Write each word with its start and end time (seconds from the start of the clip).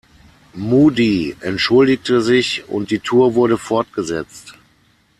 Moody 0.55 1.35
entschuldigte 1.43 2.23
sich 2.23 2.67
und 2.67 2.89
die 2.89 2.97
Tour 2.97 3.35
wurde 3.35 3.59
fortgesetzt. 3.59 4.55